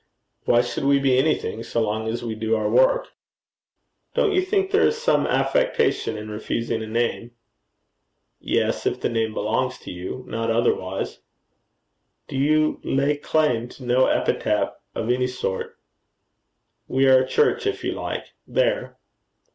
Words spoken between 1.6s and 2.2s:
so long